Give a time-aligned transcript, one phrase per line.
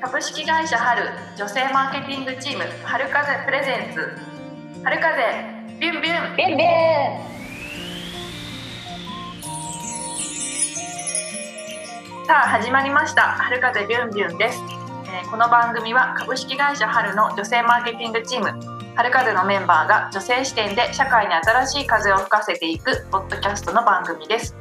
[0.00, 1.02] 株式会社春
[1.36, 4.10] 女性マーケティングチーム春風プレゼンツ。
[4.82, 5.22] 春風
[5.78, 6.36] ビュンビュン。
[6.36, 6.68] ビュンビュン
[12.26, 13.22] さあ始まりました。
[13.22, 14.58] 春風ビュンビュンです、
[15.06, 18.48] えーこの番組は株式会社春の女性マーケティングチーム。
[18.96, 24.56] 春風のメンバーが女性視点で社会に新しい風を吹かせていくポッドキャストの番組です。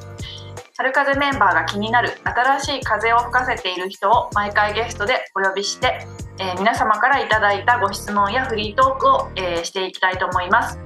[0.80, 6.05] 春風メンバーが気になる新しい風を吹かせている人を毎回ゲストでお呼びして、
[6.38, 10.80] えー皆様からいただいたご質問やフリートークを、えーしていきたいと思います、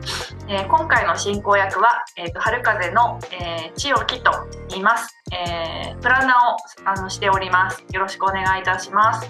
[0.47, 4.31] えー今回の進行役は、えーと春風の、えー千代木と
[4.69, 7.83] 言います、えープランナーをあのしております。
[7.91, 9.27] よろしくお願いいたします。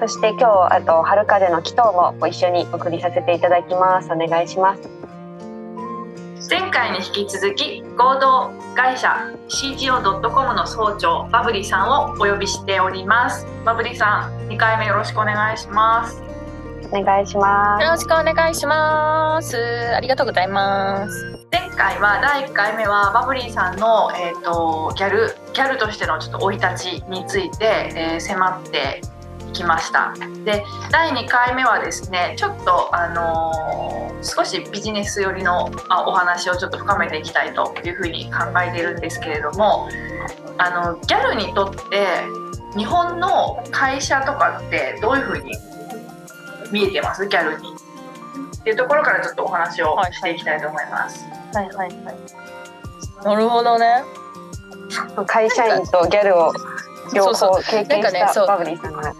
[0.00, 4.10] そして今日あと春風の祈祷もご一緒にお送りさせていただきます。
[4.12, 4.97] お願いします。
[6.50, 16.22] 前回に引き続き合同会社 CGO.com の総長バブリさんをお呼びしておりますバブリさん2回目よろしくお願いします
[16.90, 19.58] お願いしまよろしくお願いします。
[19.94, 21.46] ありがとうございます。
[21.52, 29.02] 前回は第1回目はバブリーさんの、えー、とギャルギャルとしてのちょっと生い立ちについて、えー迫って
[29.48, 39.88] いきましたで第2回目はですねちょっと、あのー少しビジネス寄りのあお話をちょっと深めていきたいというふうに考えているんですけれども
[40.58, 41.80] あのギャルにとって
[42.76, 45.52] 日本の会社とかってどういうふうに
[46.72, 47.28] 見えてます？
[47.28, 47.68] ギャルに
[48.58, 51.24] っていうところからちょっとお話をしていきたいと思います。
[51.54, 52.16] はいはいはい。
[53.24, 54.02] なるほどね。
[54.90, 56.52] す会社員とギャルを
[57.14, 58.44] 両そう方経験なんかねそう。
[58.44, 59.14] したバブリーさんが。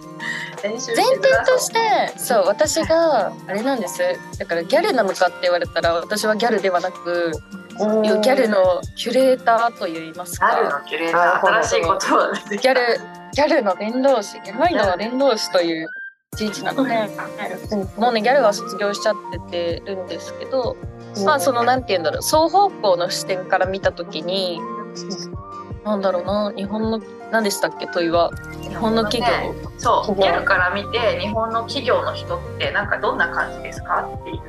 [0.62, 1.78] 前提前提として、
[2.18, 4.02] そう私があれなんです。
[4.38, 7.32] だからギャルなのかって言われたら、私はギャルではなく、
[7.78, 10.80] ギャルのキュレーターと言いますあるか。
[10.80, 11.46] のキュレーター。
[11.46, 12.80] 新しい言葉ギャル
[13.34, 15.88] ギャルの伝道師、ギャルの伝道師という
[16.36, 17.08] 字字なので、
[17.96, 19.14] もうねギャルは卒業しちゃっ
[19.50, 20.76] ててるんですけど、
[21.24, 22.22] まあそのなんて言うんだろう。
[22.22, 24.60] 双方向の視点から見た時に、
[25.88, 27.00] なんだろうな日本の
[27.30, 28.30] 何でしたっけ問いは。
[28.62, 34.08] 日本の企業、そうギャルから見て日本の企業の人ってなんかどんな感じですか？
[34.20, 34.40] っていう。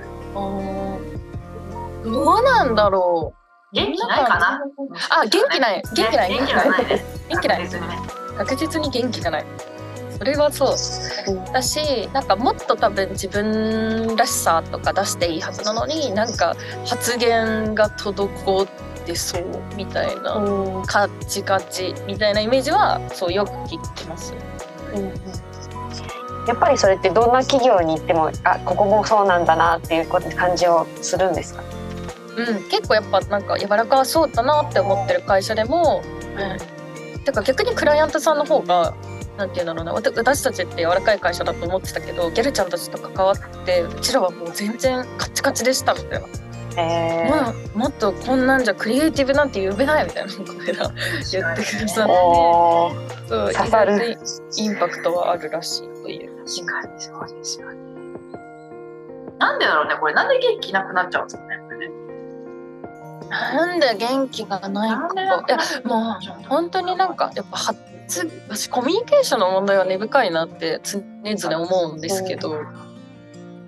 [2.04, 3.76] どうなんだろう。
[3.76, 4.62] 元気ないかな？
[5.10, 5.84] あ元気ない。
[5.96, 6.30] 元気ない。
[6.32, 7.06] ね元気がないね。
[7.30, 7.68] 元気ない。
[7.68, 7.98] 確実にね。
[8.38, 9.46] 確実に元気がない。
[10.18, 10.70] それはそう。
[11.54, 16.56] だしなんかもっと多分自分らしさとか出していいはずなのになんか
[16.86, 19.44] 発言が滞ってそう
[19.76, 20.86] みたいなうん。
[20.86, 24.34] カッチカチみたいなイメージはそうよく聞きます。
[26.48, 31.64] やっぱりそれってどんな企業に行ってもあここもそうなんだなっていう感じをするんですか？
[32.38, 36.02] うん、結構やっぱなんか柔らかそうだなって思ってる会社でも、
[37.16, 38.96] うん、てか逆にクライアントさんの方が
[39.38, 39.94] なんていうんだろうな。
[39.94, 46.28] 私たちって柔らかい会社だと思ってたけどギャルちゃんたちと関わってうちらはもう全然カッチカチでしたみたいな、
[46.78, 47.78] えー。
[47.78, 51.88] もっとこんなんじゃクリエイティブなんて呼べないみたいなことが言ってくださって。
[53.28, 54.18] そう意刺さる
[54.58, 56.46] インパクトはあるらしいという。
[56.46, 57.02] 確かに。
[57.02, 57.78] そうですよね
[59.40, 61.60] なんでだろうねこれなんで元気なくなっちゃうんですかね。
[63.30, 65.38] なんで元気がないかいや
[65.84, 67.80] もう本当になんかやっぱ発
[68.50, 72.56] 私コミュニケーションの問題は根深いなって常々思うんですけど、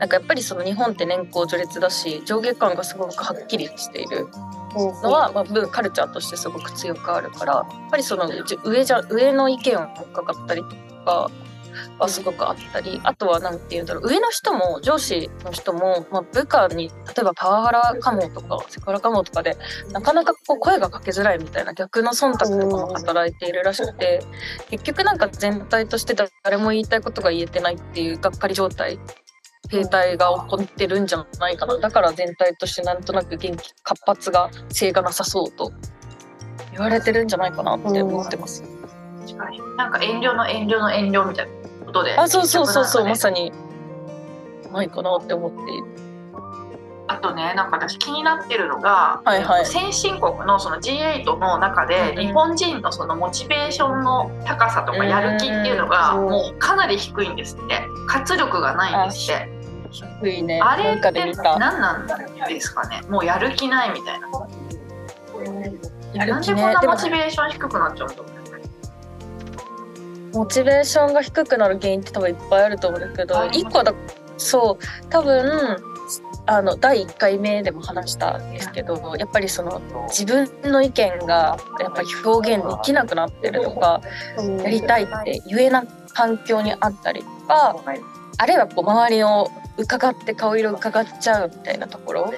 [0.01, 4.27] なんかやっぱりその日本って年功序列だし上下感がすごくはっきりしている
[4.73, 10.69] のは、まあ、文カルチャーとしてすごく強くあるからやっぱりそのじ上じゃ上の意見を伺ったりと
[11.05, 11.29] か
[11.99, 19.55] はすごくあったりあとは何て言うんだろう上の人も上司の人も、まあ、部下に例えばパワハラかもとかセクハラかもとかで
[19.91, 24.23] なかなかこう声がかけづらいみたいな逆の忖度とかも働いているらしくて
[24.71, 28.97] 結局なんか全体として誰も言いたいことが言えてないっていうがっかり状態
[29.71, 31.77] 停滞が起こってるんじゃないかな。
[31.77, 35.71] だから全体としてなんとなく元気活発が性がなさそうと
[36.71, 38.63] 言われてるんじゃないかなって思ってます。
[39.25, 39.59] 確かに。
[39.77, 43.51] なんか遠慮の遠慮の遠慮みたいなことであそうそうそうそう、ま結局さに
[44.73, 45.57] ないかなって思って
[47.07, 49.65] あとねなんか私気になってるのが、はいはい。
[49.65, 56.29] 先進国のその G8 の中でうん日本人のそのモチベーションの高さとかやる気っていうのがうん。
[56.29, 57.81] もうかなり低いんですって。
[58.07, 59.60] 活力がないんですって
[59.91, 60.59] 低いね。
[60.61, 61.11] あれって。
[61.11, 62.07] 何なん
[62.47, 63.01] ですかね。
[63.09, 64.27] もうやる気ないみたいな。
[66.13, 68.31] やる気なんでこんなモチベーション低くなっちゃうんだろう
[70.33, 73.93] モチベーションが低くなる原因って多分いっぱいあると思うんだけど一個はだ
[74.37, 75.77] そう多分
[76.47, 84.01] あの第1回目でも話したんですけどやっぱりその自分の意見がやっぱり表現できなくなってるとか
[84.63, 87.75] やりたいって言えない環境にあったりとか
[88.37, 89.49] あるいはこう周りを
[89.81, 92.33] 伺って顔色伺っちゃうみたいなところ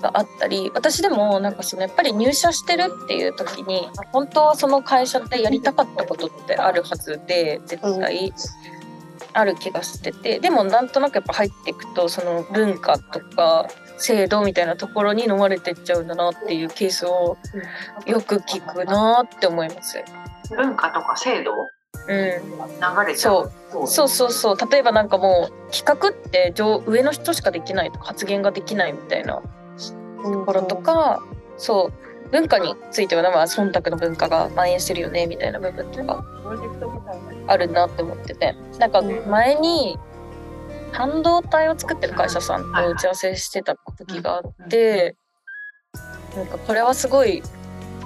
[0.00, 8.32] があったり私でもなんかそのやっぱり入社してるっていう時に本当はその会社でやりたかったことってあるはずで絶対
[9.34, 17.38] ある気がしててでもなんとなくやっぱ入っていくとその文化とか制度みたいなところに飲まれてっちゃうんだなっていうケースを
[18.04, 20.02] よく聞くなって思います。
[20.50, 21.52] 文化とか制度？
[21.52, 21.68] うん、
[22.08, 23.50] 流れちゃう。
[23.70, 23.86] そう。
[23.86, 24.08] そう。
[24.08, 29.42] そうそう例えばなんかもう企画って上上の人しかできないとか発言ができないみたいな。
[30.22, 31.22] ところとか、
[31.56, 32.30] そう。
[32.30, 36.24] 文化についてはまあ忖度の文化が蔓延してるよねみたいな部分とか
[37.46, 38.54] あるなって思ってて。
[38.78, 39.98] なんか前に
[40.92, 45.16] 半導体を作ってる会社さんと打ち合わせしてた時があって
[46.36, 46.46] なん。
[46.46, 47.42] かこれはすごい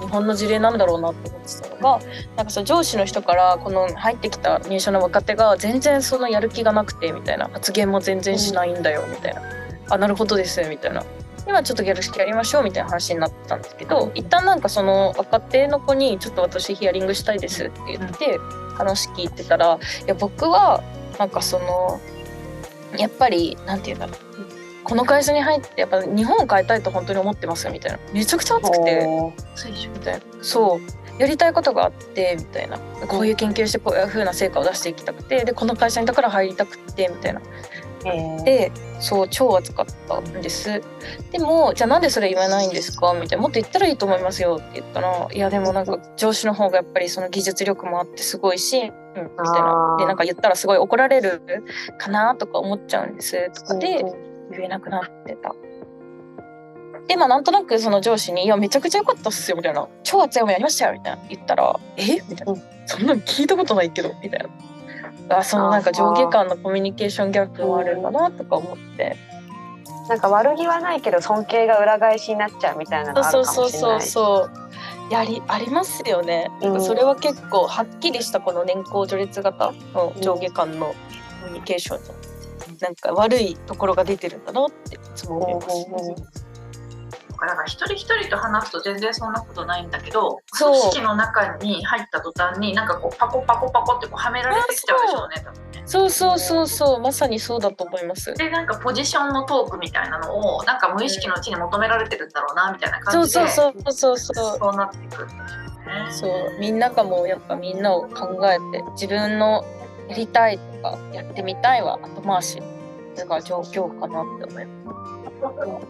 [0.01, 2.01] 日本の事例なんだろうなって思ってたのが
[2.37, 9.43] なんかその上司の人からこの入ってきた入社の若手が全然そのやる気がなくてみたいな発言も全然しないんだよみたいな。
[9.89, 11.05] あなるほどですみたいな。
[11.47, 18.39] 今ちょっとギャル式やりましょうみたいな話になったんですけど一旦なんかその若手の子にちょっと私ヒアリングしたいですって言って
[18.75, 20.83] 話聞いてたらいや僕は
[21.21, 22.01] なんかその
[22.99, 24.26] やっぱりなんて言うんだろう
[24.89, 27.99] この会社に入ってやっぱ日本を変えたいと本当に思ってますよみたいな。
[28.13, 29.07] めちゃくちゃ熱くて
[29.93, 32.79] みたいなそうやりたいことがあってみたいな。
[33.09, 37.41] こういう研究してこういう風な成果を出していきたくてでこの会社にだから入りたくてみたいな。
[38.45, 40.81] でそう超熱かったんです。
[41.33, 43.13] でもじゃあなんでそれ言わないんですか？
[43.15, 43.43] みたいな。
[43.43, 49.27] もっと言ったらいいと思いますよって言ったらいやでもなんか上司の方がやっぱりその技術力もあってすごいし、うん、みたい
[49.61, 49.97] な。
[49.99, 51.43] でなんか言ったらすごい怒られる
[51.99, 53.51] かなとか思っちゃうんです。
[53.51, 54.05] とかで
[54.51, 55.55] 言えなくなってた。
[57.07, 61.23] でまあなんとなくその上司に「いやめちゃくちゃ良かったっすよ」みたいな「超熱い思いやりましたよ」みたいな。
[61.29, 62.21] 言ったら「え？
[62.29, 64.49] みたいな「そんなの聞いたことないけど」みたいな。
[65.39, 69.17] あそのなんか上下間のコミュニケーションギャップもあるんだなとか思って。
[70.09, 73.65] なんか悪気はないけど尊敬が裏返しになっちゃうみたいなのがあるかもしれない。
[73.65, 74.49] そうそうそうそ
[75.09, 76.81] うやりありますよね、うん。
[76.81, 80.95] それは結構はっきりしたこの年功序列型の上下間のコ
[81.47, 82.15] ミュニケーションの
[82.81, 86.47] なんか悪いところが出てるんだなっていつも思います。
[87.39, 95.83] だから一人一人と話すと全然そんなことないんだけど組織の中に入った途端になんかこうパコパコパコってこうはめられてきちゃうでしょうね多分ね。
[95.85, 98.33] そうそうそうそうまさにそうだと思います。
[98.35, 106.13] でなんかポジションのトークみたいなのをなんか無意識のうちに求められてるんだろうなみたいな感じでそうそうそうそうそうなっていくんでしょうね。
[106.13, 106.27] そ
[106.57, 109.63] うみんながもうやっぱみんなを考えて自分の
[110.09, 112.63] やりたいとかやってみたいは後回し
[113.15, 114.83] それが状況かなって思いま
[115.81, 115.87] す。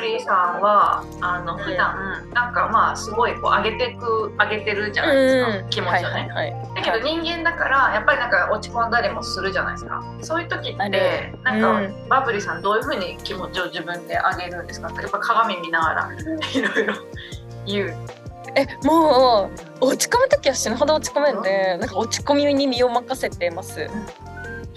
[0.00, 6.00] リーさんはあの普段なんかまあすごいこう上げてく上げてるじゃないですか、気持ちをね。
[6.02, 10.02] はいはいはい、だけど人間だからやっぱりなんか落ち込んだりもするじゃないですか。
[10.22, 11.38] そういう時あってる。
[11.42, 14.88] なんか、うバブリーさんどういうふうに気持ちを自分で上げるんですか？
[14.88, 16.94] やっぱ鏡見ながらいろいろ
[17.66, 17.94] 言う
[18.54, 19.50] えも
[19.80, 23.86] う落ち込む時は死ぬほど落ち込めんでなんか落ち込みに身を任せてます。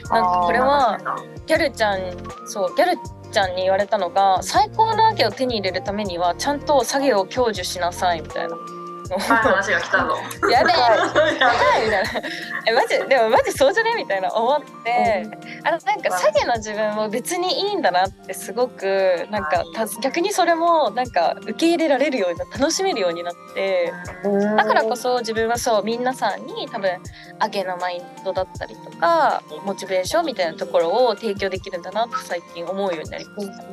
[0.09, 0.99] なんかこれは
[1.47, 1.99] ギャルちゃん
[2.47, 2.97] そうギャル
[3.31, 8.55] ちゃんに言われたのが最高の上げを手に入れるためにはちゃんと下げを享受しなさいみたいな。
[9.13, 10.17] はい話が来たぞ。
[10.51, 10.75] やべえ。
[10.75, 11.85] ややばい。
[11.85, 12.09] みたいな
[12.67, 13.93] えマジでもマジそうじゃね？
[13.95, 15.27] みたいな思って、
[15.63, 23.93] あのなんか下げの自分も別にいいんだなってすごくなんかた逆にそれもなんか受け入れられるようにな楽しめるようになって。
[24.57, 26.89] だからこそ自分はそう皆さんに多分
[27.41, 33.63] 上げのマインドだったりとかモチベーションみたいなところを提供できるんだなって最近思うようになりました。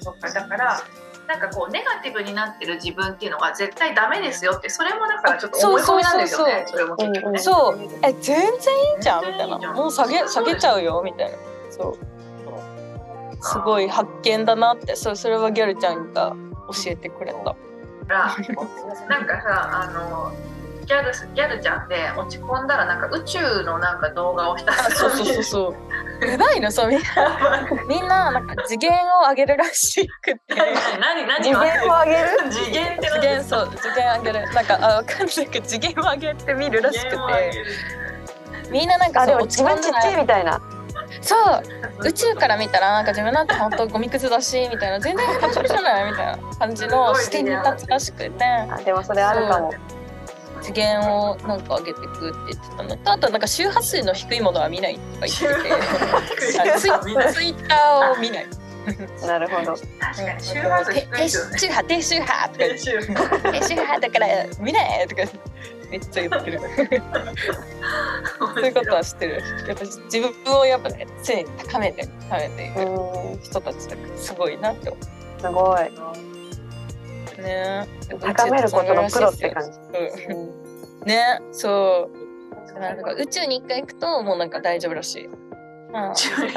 [0.00, 0.82] そっかだから
[1.28, 7.38] なんかこうネガティブになってる自分っていうのが絶対ダメですよってそれもだからちょっと思い込みなんですよねそれも結局ね。
[7.38, 7.78] そう。
[8.02, 8.50] え全然い
[8.98, 9.72] いじゃんみたいな。
[9.72, 11.00] んもう下げ下げちゃうよ？
[11.04, 11.36] みたいな。
[11.70, 11.98] そう。
[13.40, 14.94] すごい発見だなって。
[14.96, 16.34] そうそれはギャルちゃんが
[16.68, 17.38] 教えてくれた。
[17.44, 17.56] か
[18.08, 18.36] ら
[19.08, 20.32] なんかさあの
[20.86, 26.26] ギャルギャルちゃんで落ち込んだらなんか宇宙のなんか動画をひたらそうそうそうそう。
[26.26, 28.92] やばいのそうみんなみんななんか次元
[29.24, 30.40] を上げるらしくて。
[31.00, 37.16] 何何次元を上げる次元って次元そう次元上げるなんかあわかんないけど次元を上げてみるらしくて
[38.70, 40.60] みんななんかあでも自分ちっちゃいみたいな。
[41.20, 41.62] そう
[42.06, 49.74] 宇宙から見たらなんか自分なんて本当ゴミくずだしみたいな全然大丈夫じゃないみたいな感じの視点に立つらしくてあでもそれあるかも。
[50.62, 52.96] 次元をなんか上げていくって言ってたの。
[52.96, 55.70] とあとなんか周波数の低いものは見ないとか言って
[56.50, 56.74] て。
[56.74, 56.90] あツイ
[57.34, 58.46] ツイッターを見ない。
[59.26, 59.76] なるほど。
[60.00, 63.52] 確かに周波数低周波低周波とか低周波。
[63.52, 64.26] 低周波だから
[64.60, 65.22] 見ないとか。
[65.90, 66.60] めっちゃ言ってる。
[68.38, 69.42] そういうことは知ってる。
[69.68, 74.98] やっぱ自分をやっぱね常に高めて高めていくうん、人たちだからすごいなって思
[75.38, 76.31] すごい。
[77.42, 77.86] うね。
[78.20, 79.78] 高めることのプロって感じ。
[81.06, 82.08] ねそ
[82.76, 85.28] うなんか宇宙に一回行くともうなんか大丈夫らしい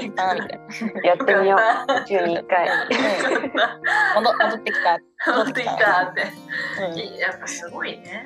[0.01, 0.47] みたいな。
[1.03, 2.01] やってみよう。
[2.01, 2.69] 宇宙に一回。
[4.15, 5.31] 戻戻ってきた。
[5.31, 6.03] 戻ってきた。
[6.03, 6.23] って。
[6.81, 7.17] うん。
[7.17, 8.25] やっぱすごいね。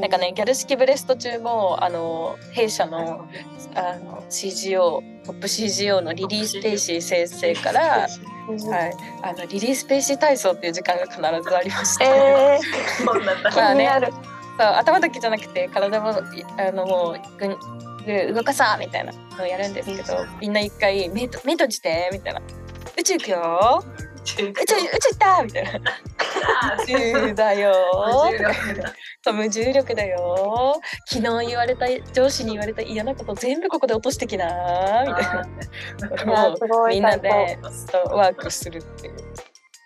[0.00, 3.26] なんかねギャル式ブレスト中もあの弊社の
[3.74, 8.10] あの CGO トップ CGO のリリー・スペイシー先生から、はい、
[9.22, 12.60] あのリリー・スペイシー体操っていう時間が必ずありまして、え
[14.56, 17.16] そう頭だけじゃなくて体もいあのもう
[18.06, 22.40] ぐぐ動かさみたいなのをやるんですけどみんな一回目と目閉じてみたいな。
[22.96, 23.84] 宇宙行くよ
[24.14, 25.70] 宇宙宇宙行ったみたいな。
[26.82, 27.74] 宇宙 だよ
[29.22, 36.48] そう無重力だよ昨日言われた上司に言われた嫌なこと全部ここで落としてきなみたいな。
[36.48, 37.58] もうみんな最で
[38.10, 39.14] ワークするっていう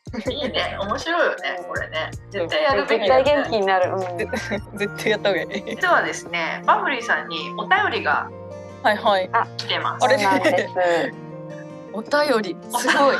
[0.30, 2.10] いいね、面白いよね、これね。
[2.30, 3.90] 絶対やるべき絶対元気になる。
[3.92, 4.18] うん。
[4.78, 5.64] 絶対やった方がいい。
[5.66, 8.28] 実はですね、バブリーさんにお便りが
[8.82, 9.30] はいはい。
[9.56, 10.04] 来てます。
[10.04, 10.18] あれ？
[10.18, 10.74] そうなんです。
[11.92, 12.56] お便り。
[12.78, 13.16] すごい。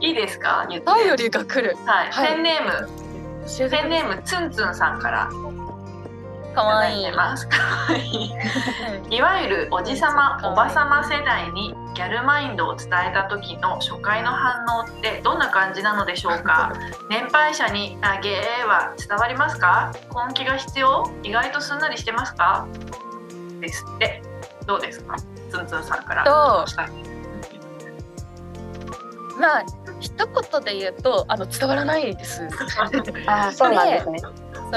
[0.00, 0.08] い。
[0.08, 0.64] いいですか？
[0.68, 1.76] お便りが来る。
[1.86, 2.28] はい、はい。
[2.28, 2.88] ペンネーム、
[3.70, 5.28] ペンネームツンツンさんから
[6.54, 7.12] かわいい。
[7.12, 7.48] ます。
[7.48, 7.56] か
[7.92, 8.32] わい
[9.10, 9.16] い。
[9.16, 16.72] いわゆるおじさま、おばさま世代にギャルマインドを伝えた時の初回の反応ってどんな感じなのでしょうか？
[17.10, 19.92] 年配者に「あげー」は伝わりますか？
[20.28, 21.10] 根気が必要？
[21.22, 22.66] 意外とすんなりしてますか？
[23.60, 24.22] ですって。
[24.66, 25.16] どうですか？
[25.50, 26.24] ツンツンさんから。
[26.24, 26.70] どう
[29.40, 29.62] まあ
[30.00, 32.42] 一言で言うとあの伝わらないです。
[33.26, 34.18] あー、そうなんですね。
[34.20, 34.28] そ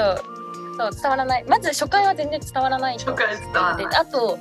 [0.02, 0.33] う
[0.76, 1.44] そう伝わらない。
[1.44, 3.12] まず初回は全然伝わらないと。
[3.12, 3.96] 初回伝わらでない。
[3.96, 4.38] あと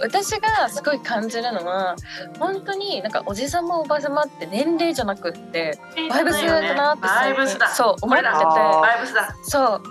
[0.00, 1.94] 私がすごい感じるのは
[2.38, 7.68] 本当になんかおじさまおばさまって年齢じゃなくってバイブスだなってバイブスだ。
[7.68, 8.30] そう思ってて。
[8.30, 9.36] これだバイブスだ。
[9.42, 9.82] そう。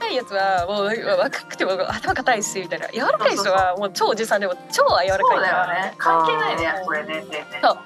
[0.00, 2.88] 若いやつはもう若くても頭硬いしみたいな。
[2.88, 5.94] 柔らかい人はもう超おじさんでも超柔らかいからね。
[5.98, 7.22] 関係ないねこれね
[7.62, 7.78] そう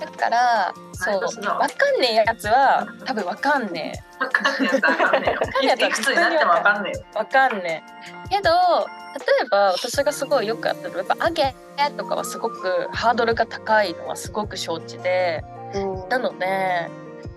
[0.00, 5.40] だからそうバイブスだわわかんねえやつは多分わかんねわかんねえやつわかんねえよ。
[5.40, 7.04] かんねえやつはいくつになってもわかんねえよ。
[7.14, 7.84] えわかんね
[8.26, 8.28] え。
[8.28, 11.54] けど例えば私がすごいよくやってるやっぱ「あげ」
[11.96, 15.44] とかはすごくハードルが高いのはすごく承知で。
[15.74, 16.08] うん。
[16.08, 16.88] なので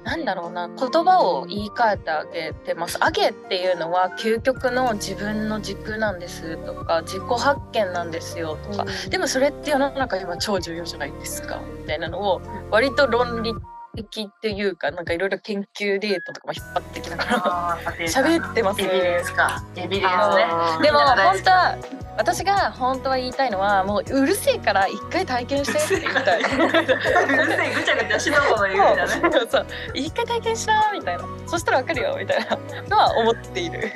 [0.10, 2.98] なんだろうな言葉を言い換えてあげてます。
[3.00, 13.54] あげっていうのは究極の自分の軸なんですとか自己発見なんですよとか、でもそれって世の中今超重要じゃないですかみたいなのを割と論理
[13.96, 19.63] 的っていうかなんかいろいろ研究データとかも引っ張ってきながら喋ってますエビデンスか。
[19.75, 26.41] エビデンスね私が本当は言いたいのはもううるせえから一回体験してって言いたい。
[26.41, 31.23] うるせえぐちゃぐちゃしのこの言うんだねそうそう一回体験しなみたいな。
[31.47, 32.57] そしたらわかるよみたいな。
[32.89, 33.93] のは思っている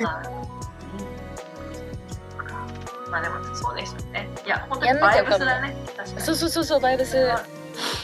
[3.10, 4.26] まあでもそうですよね。
[4.46, 5.76] いや本当にバイブスだね。
[5.94, 6.20] 確かに。
[6.22, 7.26] そうそうそうそうバイブス。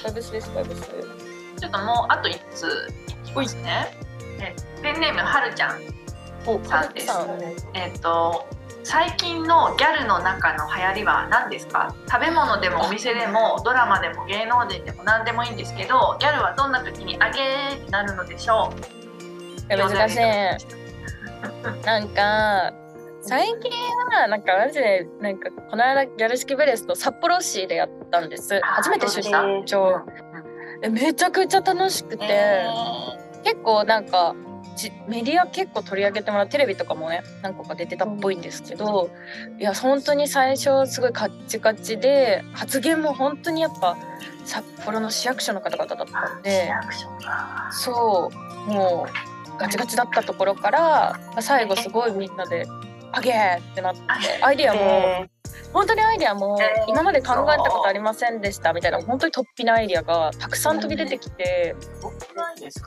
[0.04, 0.82] バイブスですバイブス
[1.58, 2.66] ちょっともうあと一つ
[3.08, 3.96] いきますね。
[4.38, 5.80] えペンネームはるちゃん
[6.66, 7.10] さんです。
[7.72, 8.46] えっ、と
[8.82, 11.94] 最近のギャルの中の流行りは何ですか？
[12.10, 18.72] 食べ物でもお店でもドラマでも芸能人でも何でもいいんですけどギャルはどんな時にあげーってなるのでしょ
[19.68, 19.76] う？
[19.76, 20.18] 難しい。
[21.84, 22.72] なんか
[23.22, 23.70] 最近
[24.12, 28.58] はなんかマジでなんかこの間ギャル式ブレスと札幌市でやったんです。
[28.62, 30.02] 初めて出張
[30.82, 32.66] えめちゃくちゃ楽しくて、え
[33.44, 34.49] 結構なんかじ
[35.08, 36.48] メディア結構取り上げてもらう。
[36.48, 39.10] テレビとかもね何個か出てたっぽいんですけど
[39.58, 43.96] いや本当に最初すごいカッチカチで発言も本当にやっぱ
[44.44, 47.68] 札幌の市役所の方々だったん市で役所か。
[47.72, 48.30] そ
[48.68, 50.80] うもうガチガチだったところから、
[51.32, 52.66] まあ最後すごいみんなで
[53.12, 54.00] 「あげー!」ってなって
[54.40, 55.28] アイディアもえ
[55.72, 56.84] 本当にアイディアもえー。
[56.88, 61.74] 今まで考えたことありませんでしたみたいな本当に突飛なアイディアがたくさん飛び出てきて。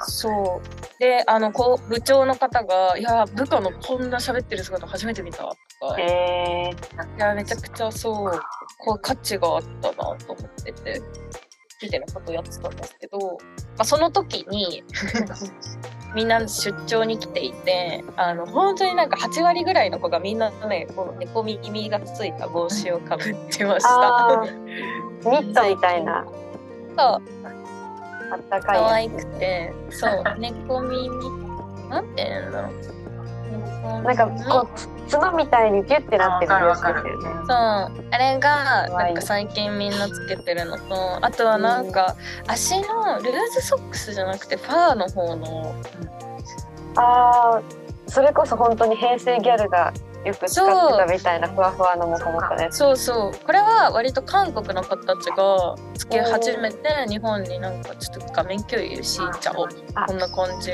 [0.08, 1.00] そう。
[1.00, 5.38] であのこう部長の方が「いや部下のこんな喋ってる姿初めて見た」
[5.82, 6.72] とか、ー、いえ
[7.18, 8.42] やめちゃくちゃそう
[8.78, 11.02] こう価値があったなと思ってて
[11.82, 13.38] みたいなことをやってたんですけど、ま
[13.80, 14.84] あ、その時に
[16.16, 23.90] みんな出張に来ていてあの本当になんか8割ぐらいの子がみんなねこの猫耳がついた帽子をかぶってました。
[24.40, 24.62] あー
[25.30, 26.26] ミットみたいな。
[26.96, 27.22] そう
[28.34, 31.10] あったかい可愛くてそう猫耳
[31.90, 32.93] なんて言うんだろう
[34.04, 34.68] なんかこ
[35.08, 38.06] う角みたいにギュッてなってるやつですよねそう。
[38.12, 42.16] あれがなんか最近みんなつけてるのとあとはなんか
[42.48, 45.76] 足のルーズソックスじゃなくてファーの方の。
[46.96, 49.92] あーそれこそ本当に平成ギャルが
[50.24, 52.98] よく使ってたみたいなふわふわのモコモコですそう。
[52.98, 53.46] そう。
[53.46, 59.68] これは割と韓国の方たちがつけ始めて日本になんかちょっと画面共有しちゃおう。
[59.96, 60.72] あこんな感じ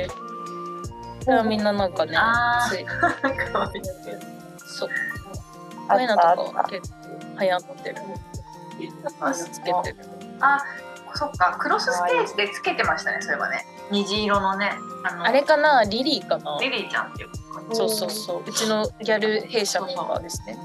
[1.21, 2.17] それはみんななんかね
[2.69, 3.07] つい可
[3.61, 3.83] 愛い。
[4.65, 4.89] そう。
[4.89, 4.95] こ
[5.89, 6.97] あういうのとか結構
[7.41, 7.95] 流行ってる。
[9.51, 9.97] つけてる
[10.39, 10.63] あ
[11.13, 11.55] そっか。
[11.59, 13.65] クロスステージでつけてましたねそういえばね。
[13.91, 14.71] 虹色のね。
[15.03, 15.83] あのあれかな？
[15.83, 16.57] リリーかな？
[16.61, 17.29] リリーちゃんっていう。
[17.69, 18.43] 子そうそうそう。
[18.45, 20.57] うちのギャル弊社メンバーですね。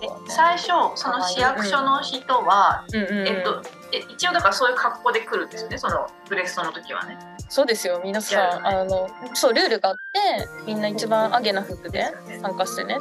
[0.00, 0.66] で最初
[0.96, 3.62] その市役所の人は、えっと
[3.92, 7.16] え一応だからそういう格好で来るんですよねそのブレストの時はね
[7.48, 12.04] そうですよ皆さん、あのそうルールがあってみんな一番アゲな服で
[12.42, 12.98] 参加してねっ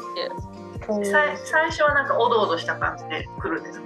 [0.86, 1.06] ていう。
[1.06, 3.86] さい最初はなんかおどおどした感じで来るんですか？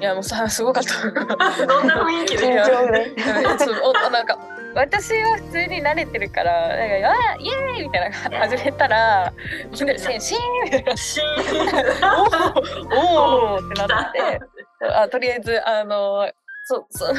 [0.00, 1.66] いやもうさすごかった。
[1.66, 4.38] どんな雰囲気で なんか
[4.74, 9.32] 私は普通に慣れてるからなんかあイエーイみたいな始めたら
[9.70, 10.20] みんなでシーン。
[10.20, 10.64] シーン。
[10.64, 11.28] みたいなシーン
[12.18, 14.40] おーおーってなって。
[14.96, 16.30] あとりあえずあの
[16.70, 17.14] そうそう。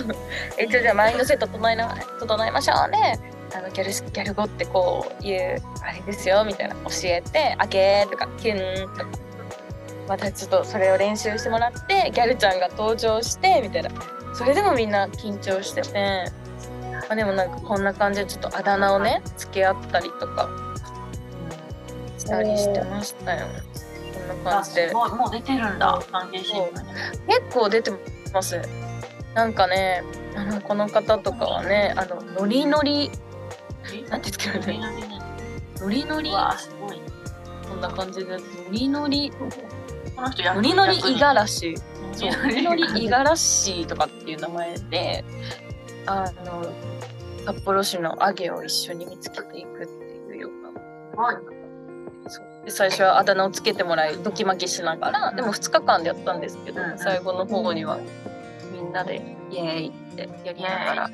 [0.57, 3.19] 一応じゃあマインドセット整えな整えましょうね。
[3.53, 6.75] あのギャルギャル語ってこういうあれですよみたいな。
[6.75, 9.09] 教えて「あけ」とか「キュン」とか。
[10.07, 13.89] またちょっとそれを練習してもらってギャルちゃんが登場してみたいな。
[14.33, 16.31] それでもみんな緊張してて、
[16.91, 20.49] まあ、でもなんかこんな感じでちょっとあだ名をね付け合ったりとか。
[22.17, 23.47] したりしてましたよ。
[24.27, 24.93] こんなあ感じで。
[24.93, 26.01] もう出てるんだ。
[27.27, 27.91] 結構出て
[28.33, 28.61] ます
[29.33, 30.03] なんかね
[30.35, 33.09] あのこの方とかはねあのノリノリ
[34.09, 34.91] なんて言ってるの
[35.79, 36.29] ノリノリ？
[36.29, 37.01] うわすごい
[37.67, 38.37] こんな感じで。
[38.37, 38.39] ノ
[38.71, 39.31] リノリ？
[39.31, 39.45] こ
[40.21, 41.75] の人役ノリノリ役に五十嵐。
[42.13, 45.25] そうノリノリノ五十嵐とかっていう名前で
[46.05, 46.65] あの
[47.45, 51.23] 札幌市のアゲを一緒に見つけていくっていうような。
[51.23, 51.35] はい。
[52.27, 52.65] そう。
[52.65, 57.97] で最初はあだ名をつけてもらいドキマキしながらでも2日間でやったんですけどうん最後の方には。
[57.97, 58.03] み
[58.91, 59.21] んなで。
[59.49, 59.87] イエーイ。
[59.87, 61.09] ってやりながら。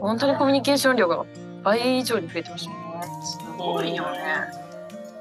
[0.00, 1.24] 本当にコミュニケーション量が
[1.62, 2.72] 倍以上に増えてました
[3.22, 4.20] すごいよね。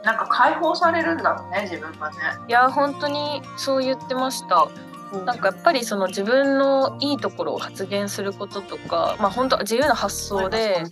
[0.03, 2.15] なんか解放されるんだろうね自分がね。
[2.47, 4.67] いや本当にそう言ってました。
[5.25, 10.83] なんかやっぱりその自分のいいところを発言することとかまあ本当自由な発想で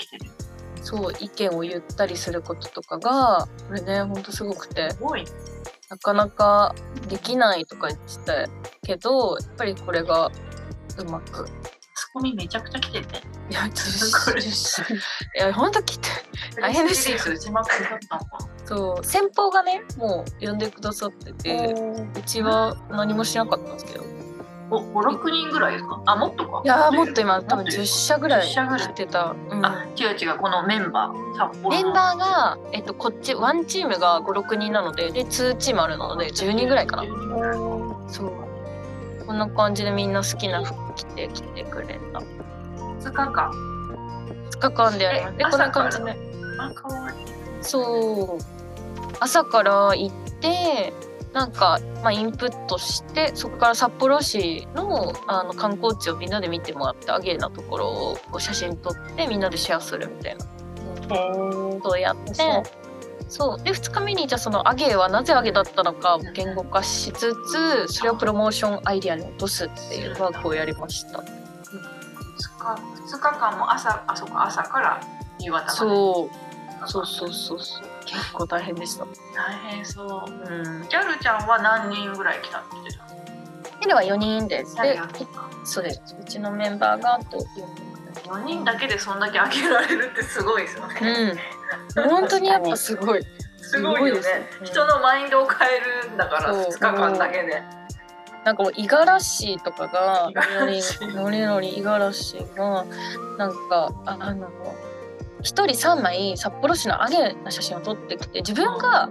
[0.84, 4.90] そう意見を言ったりすることとかがこれね本当すごくて。
[5.90, 6.74] なかなか
[7.10, 8.48] できないとか言ってた
[8.82, 10.32] けどやっぱりこれが
[11.00, 13.18] うまくツッコミめちゃくちゃ来てて。
[13.50, 13.62] いや
[14.26, 14.42] これ。
[14.42, 14.46] い
[15.36, 16.08] や本当来て
[16.60, 17.18] 大変ですよ。
[18.66, 21.74] そう先方がねもう呼んでくださってて
[22.16, 24.06] うちは何もしなかったんですけど。
[24.74, 26.02] お56人ぐらいですか？
[26.06, 26.62] あもっとか？
[26.64, 28.88] いやーもっと今多分もっと10社ぐらい10社ぐらい。
[28.88, 29.66] 来てた、うん。
[29.66, 37.04] あ違う違うこのメンバーメンバーが、えっと、こっちワンチームが56人なのでで2チームあるので10人ぐらいかな。
[38.08, 38.32] そう
[39.32, 42.20] こんな感じでみんな好きな服着て来てくれた。
[42.20, 43.50] 2日間。
[44.50, 46.18] 2日間でやりますえでこんな感じで。
[46.58, 47.26] あかわいい
[47.62, 48.44] そう。
[49.22, 50.92] 朝から行って
[51.32, 60.46] なんか、まあ、インプットしてそこから札幌市のあの観光地をみんなで見てもらってアゲーなところを写真撮ってみんなでシェアするみたいな。
[61.08, 62.34] ことをやって
[63.32, 63.64] そう。
[63.64, 71.20] で2日目にじゃあそのアゲーはなぜアゲだったのかを言語化しつつそれをプロモーションアイディアに落とすっていうワークをやりました。
[71.20, 75.02] 2日2日間も朝あそこ朝から
[75.40, 75.70] 夕方まで。
[75.70, 76.88] そう。
[76.88, 77.84] そうそうそうそう。
[78.06, 79.06] 結構大変でした。
[79.06, 80.30] 大変そう。
[80.30, 80.82] うん。
[80.90, 83.06] ギャルちゃんは何人ぐらい来たって言ってた
[83.80, 84.76] テレは4人です。
[84.76, 85.50] で4人か。
[85.64, 86.02] そうです。
[86.20, 87.92] うちのメンバーがあと4人。
[88.26, 91.38] 4人だけでそんだけ開けられるってすごいですよね、うん、
[91.96, 93.22] 本当にやっぱすごい。
[93.58, 94.22] すごいよね。
[94.22, 94.50] ね。
[94.64, 96.64] 人のマインドを変えるんだからそう。
[96.64, 97.62] 2日間だけで
[98.44, 100.32] なんかもう五十嵐とかが
[101.16, 102.86] ノリノリ五十嵐が
[103.38, 104.50] なんかああの
[105.42, 109.10] 一人三枚札幌市のアゲな写真を撮ってきて自分が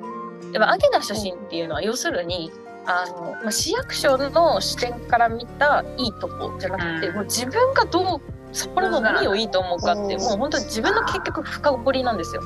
[0.52, 2.50] でもアゲな写真っていうのは要するに
[2.86, 7.14] あの、まあ、市役所の視点から見たいいとこじゃなくて、うん。
[7.14, 8.20] もう自分がどう
[8.52, 10.20] 札幌の何をいいと思うかってうん。
[10.20, 12.42] もう本当に自分の結局深掘りなんですよ。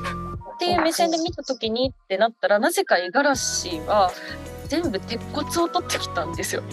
[0.55, 4.11] っていう目線で見た時にってなったらなぜか五十嵐は
[4.67, 6.63] 全部鉄骨を取ってきたんですよ。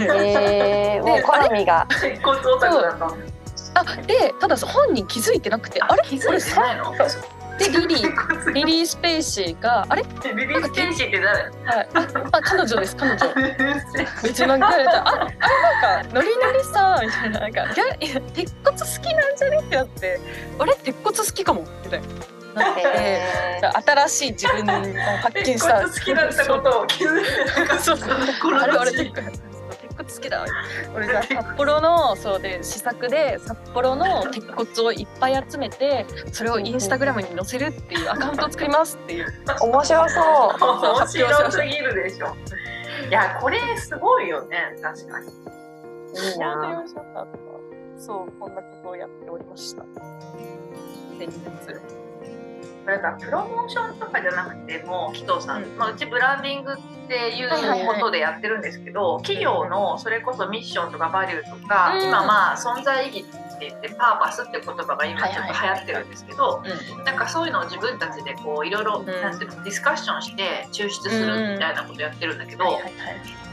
[0.00, 1.86] えー、もう好みが。
[2.00, 3.16] 鉄骨オタクだったの。
[3.74, 6.02] あでただ本人気づいてなくてあれ？
[6.04, 6.92] 気づいてないの？
[7.58, 11.40] でリリーリリー・スペイシーがあれ、はリリー・スペイシーって誰？
[11.42, 11.48] い、
[12.32, 13.16] あ彼女です彼女。
[13.18, 13.20] う
[14.32, 17.40] ちのギャルじゃあああれなんかノリノリさみたいな。
[17.40, 17.66] なんか
[18.32, 19.58] 鉄骨好きなんじゃね？
[19.58, 20.20] ってなって。
[20.58, 20.74] あれ？
[20.76, 21.66] 鉄骨好きかも。
[21.84, 22.06] みたいな。
[22.54, 24.66] なってえ新しい自分を
[25.18, 25.80] 発見鉄した。
[25.80, 28.08] 骨好きだったことを気づいてなかったそうそう。
[28.40, 29.42] 心あれ俺地いい鉄
[29.98, 30.46] 骨好きだ
[30.94, 39.26] 俺が札幌のそうで試作で札幌の鉄骨をいっぱい集めてそれをインスタグラムに載せるっていうアカウントを作りますっていう。
[39.26, 40.94] ー、面白そう。
[40.98, 42.36] 面白すぎるでしょ。
[43.08, 44.76] いやこれすごいよね。
[44.80, 45.26] 確かに。
[45.26, 46.84] いいな。
[47.98, 49.82] そうこんなことをやっておりました。
[51.18, 52.07] 先日
[52.88, 55.76] これだプロモーションとかじゃなくても紀藤さん、うん。
[55.76, 62.02] まあ、うちブランディングっていうはいはいはいことでやってるんですけど、企業のそれこそミッションとかバリューとか、うん。
[62.02, 73.47] 今まあ存在意義って言ってパーパスって言葉が今ちょっと流はいはいはい行ってるんですけど、うんなんかそういうのを自分たちでこういろいろんなんていうのディスカッションして抽出するみたいなことやってるんだけど、はいはいはい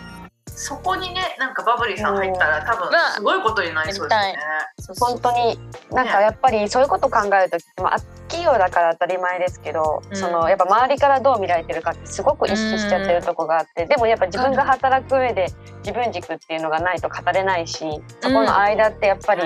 [0.55, 4.35] そこにねなんかバブリーさん入ったら多分わすごいことになりそうですよね。
[4.79, 5.09] そうそう。
[5.11, 5.59] 本当に
[5.91, 10.15] なんかやっぱりそういうこと考えると、まあ、企業だから当たり前ですけど、うん。
[10.15, 15.47] そのやっぱ周りからどう見られてるかってすごく意識しちゃってるとこがあって、でもやっぱ自分が働く上で
[15.79, 17.79] 自分軸っていうのがないと語れないし
[18.21, 19.41] そこの間ってやっぱり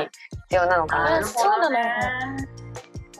[0.49, 1.05] 必要なのかな。
[1.05, 2.58] あなるほどね。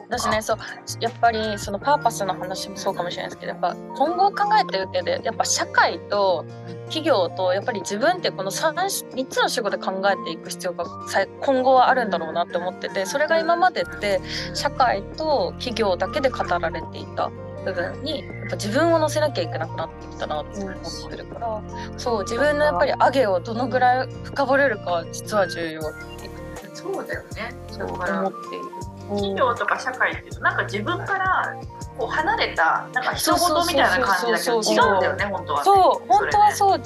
[0.10, 0.58] 私ねそう
[1.02, 6.46] やっぱりそのパーパスの話もそうかもしれないですけどやっぱ今後を考えてる上でやっぱ社会と
[6.86, 14.20] 企業とやっぱり自分ってこの 3, 3つの仕事で考えていく必要がさ今後はあるんだろうなって思っててそれが今までって
[14.56, 17.30] 社会と企業だけで語られていた
[17.64, 21.62] 部分にやっぱ自分を乗せなきゃいけなくなってきたなって思ってるから
[21.98, 25.82] そう自分のやっぱり上げをどのぐらい深掘れるかは実は重要
[26.80, 27.54] そうだよね。
[27.78, 28.69] だ思からっている。
[29.10, 31.56] 企業とか社会っていうとなんか自分から
[31.98, 35.66] こう離れたなんか人事みたいな感じだけど違そうんだよね本当はね。
[35.66, 36.86] そう本当はそう違うんで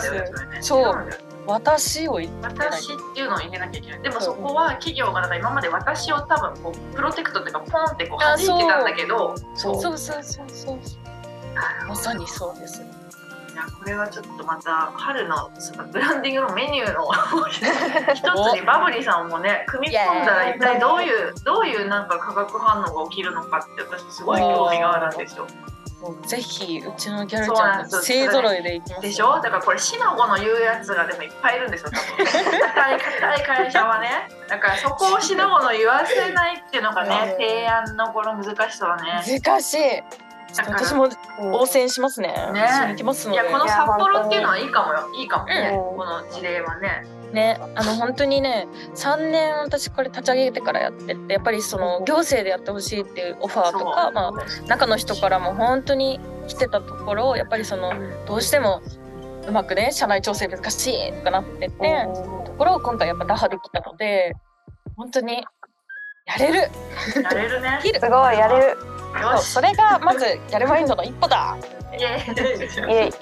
[0.00, 1.10] すだよねそう。
[1.46, 2.70] 私を言ってない。
[2.70, 4.02] 私っていうのを入れなきゃいけない。
[4.02, 9.82] でもそこは企業がなんか今まで私を多分こうプロテクトっていうかポンってこうあ弾いてたんだけど、そう。
[9.82, 10.78] そうそうそうそう。
[11.86, 12.82] まさにそうです
[13.54, 17.06] いやこれはちょっとまた春のそのブランディングのメニューの
[17.48, 25.46] 一つにバブリーさんもね組み込んだら一体どういうどういうなんか化学反応が起きるのかって私すごい興味があるんですよ。
[26.26, 29.40] ぜひうちのギャルちゃんと勢ぞろいでいきますでしょ？
[29.40, 32.26] だからこれシナゴの言うやつがでもいっぱいいるんですよ多分。
[32.26, 34.28] 硬い硬い会社はね。
[34.46, 39.22] だからそこをシナゴの言わせないっていうのがね 提案のこの難しさはね。
[39.42, 40.02] 難しい
[40.62, 41.08] 私も
[41.52, 42.28] 応戦しますね。
[42.52, 42.62] ね。
[42.90, 45.10] 行きますいやこの札幌っていうのはいいかもよ。
[45.18, 45.96] いいかもね、うん。
[45.96, 47.06] この事例はね。
[47.32, 54.32] ねあの本当にね3年私これ立ち上げてからやってってやっぱりその行政でやってほしいっていうオファーとか、まあ、
[54.68, 57.92] 中の人からも本当に来てたところやっぱりその
[58.26, 58.80] どうしても
[59.48, 62.06] うまくね社内調整難しいとかなってて、
[62.46, 64.34] ところを今回やっぱ打破できたので
[64.96, 65.44] 本当に
[66.26, 66.70] やれる。
[67.22, 67.80] やれるね。
[67.82, 68.93] すごいやれる
[69.38, 71.56] それがまずギャルマインドの一歩だ。
[71.92, 73.12] イエーイ。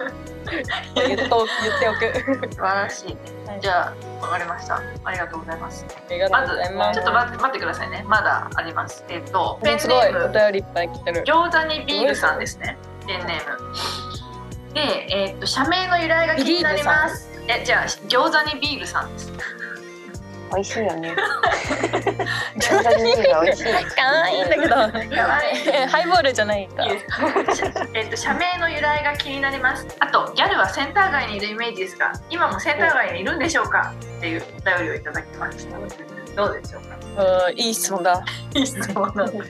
[0.94, 2.54] 言っと言っておく。
[2.54, 3.16] 素晴らしい。
[3.46, 3.60] はい。
[3.60, 4.80] じゃあわかりました。
[5.04, 5.84] ありがとうございます。
[6.30, 8.04] まずちょっと待って待ってくださいね。
[8.08, 9.04] まだあります。
[9.08, 10.34] えっ、とペンネーム。
[10.34, 11.24] 便りいっぱい来てる。
[11.26, 12.76] 餃子にビールさんですね。
[13.06, 14.74] ペンネーム。
[14.74, 17.30] でえっ、と社名の由来が気になります。
[17.48, 19.32] えじゃあ餃子にビールさんです
[20.54, 21.14] 美味しいよね。
[22.58, 24.68] 餃子にビールが美味しいかわいいんだけど。
[24.68, 25.56] かわい。
[25.56, 26.84] いハイボールじゃないか
[27.94, 29.86] えっと社名の由来が気になります。
[30.00, 33.92] あとギャルはセンター街にいるイメージですが今もセンター街にいるんでしょうか？
[34.18, 35.76] っていうお便りをいただきました。
[36.36, 36.82] どうでしょう
[37.16, 37.48] か？
[37.48, 38.22] うんいい質問だ。
[38.54, 39.42] いい質問なんで。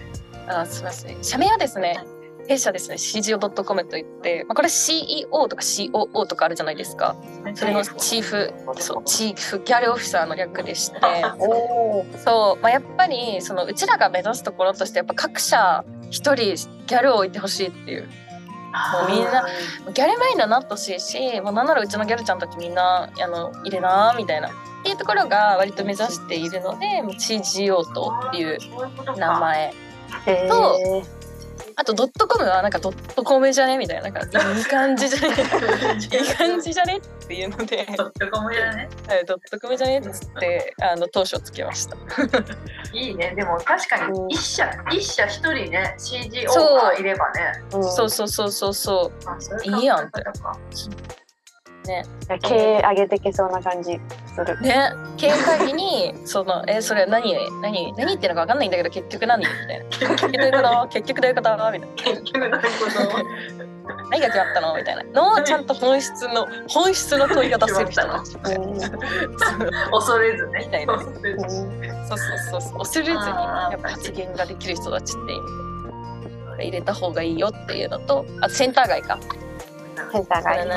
[0.49, 1.23] あすみません。
[1.25, 2.01] 社名はですね
[2.53, 7.17] 弊社ですね CGO.com といって、まあ、これ CEO とか COO とかあるじゃないですか。
[7.55, 11.01] それのチーフそうチーフギャルオフィサーの略でして。
[12.25, 18.03] そう、まあ、やっぱりそのうちらが目指すところとしてやっぱ各社一人ギャルを置いてほしいっていう。
[18.03, 19.47] もうみんな
[19.93, 24.49] ギャルマインドになってほしいしもうなんならうちのギャルちゃんたちみんなあの入れなみたいな。
[24.49, 28.59] っていうところが割と目指しているので CGO という
[29.17, 29.73] 名前。
[30.27, 31.22] へそえ
[31.77, 33.79] あとドットコムはなんかドットコムじゃね？
[33.79, 35.29] みたいななんかいい感じじゃね？
[35.29, 36.97] いい感じじゃね？
[36.99, 37.87] っていうので。
[37.97, 38.89] ドットコムやね？
[39.09, 39.99] はいドットコムじゃね？
[39.99, 41.97] っつってあの当初つけました。
[42.93, 43.35] いいね。
[43.37, 44.27] でも確かうん。
[44.29, 47.53] に一社一社一人ね CG オそうーバーいればね。
[47.75, 49.29] うんそうそうそうそうそう。
[49.29, 50.23] あそういいやんって
[52.29, 54.01] か経営上げてけそうな感じ
[54.35, 54.61] する。
[54.61, 54.91] ね。
[55.17, 59.85] 経営会議に そのえそれ何何何言ってるのか分かんないんだけど結局何みたいな。
[59.87, 60.45] 結局どう？
[60.45, 61.51] いうこと結局どういうこと？
[61.57, 61.87] みたいな。
[61.97, 63.25] 結局なるほど
[64.11, 64.77] 何が決まったの？
[64.77, 65.03] みたいな。
[65.05, 68.35] のをちゃんと本質の本質の問いが出せる人たち。
[68.37, 68.71] みたいなう。
[68.71, 68.75] ん
[69.93, 70.59] 恐れずね。
[70.61, 70.95] みたいな。
[70.95, 71.57] 恐れず。
[72.09, 72.79] そうそうそうそう。
[72.79, 79.19] 恐れずにやっぱ発言ができる人たちって入れた方がいいよっていうのとあとセンター街か。
[80.13, 80.67] センター街。
[80.67, 80.75] ね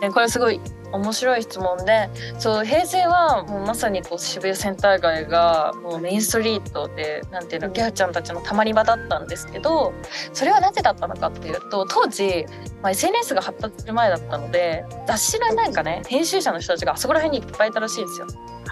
[0.00, 0.60] ねこれすごい
[0.92, 9.92] 面白い質問でそう平成はもうまさにこう渋谷センター街がもうメインストリートでなんていうのギャルちゃんたちのたまり場だったんですけど
[10.32, 12.46] それはなぜだったのかっていうと当時、
[12.82, 18.26] まあ、SNS が発達する前だったので雑誌のなんかね編集者の人たちがあそこら辺にいっぱいいたらしいんですよ。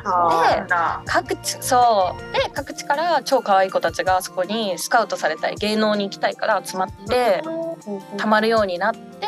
[0.07, 2.33] あなんだ各地そう。
[2.35, 9.27] で各地から超可愛い子たちがそこにスカウトされたい芸能に行きたいから集まってーたまるようになって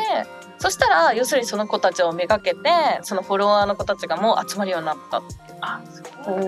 [0.59, 2.59] そしたら要するにその子たちをめがけて
[3.03, 5.21] そのフォロワーの子たちがもう集まるようになった。
[5.61, 5.81] あ
[6.27, 6.45] うん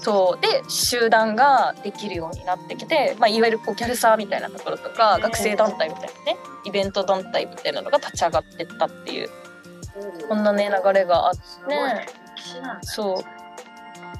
[0.00, 0.40] そう。
[0.40, 9.28] で集団ができるようになってきて、まあ、いわゆるこうギャルサーみたいなところとか学生団体みたいなねイベント団体みたいなのが立ち上がってったっていう。
[10.28, 11.68] こんなね流れがあって。
[11.68, 12.06] ね。
[12.82, 13.39] そう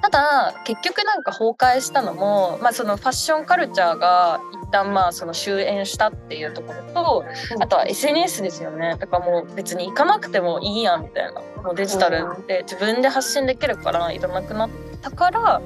[0.02, 7.24] ただ結局なんか崩壊したのも、まあ、そのファッションカルチャーが一旦まあその終焉したっていうところと
[7.60, 8.96] あとは SNS ですよね。
[8.98, 11.40] だからもう別に行かなくてもいいやんみたいな。
[11.62, 14.70] もうデジタルって自分で発信できるからいらなくなっ
[15.02, 15.60] たから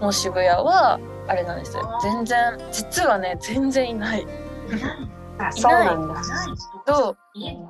[0.00, 1.98] もう渋谷はあれなんですよ。
[2.02, 4.26] 全然実はね全然いない。
[5.38, 6.22] あそうなんだ。
[6.86, 7.66] と家に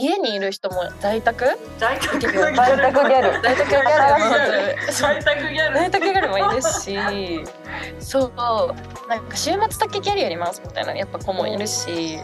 [0.00, 1.44] 家にいる人も在宅？
[1.76, 3.42] 在宅ギ在宅ギャル。
[3.42, 4.16] 在宅ギャル。
[4.20, 5.74] も在宅ギャル。
[5.74, 7.44] 在宅ギャルもいるし。
[7.98, 9.08] そう。
[9.08, 12.20] なんか週末だけギャルやりますみたいなやっぱ子もいるし。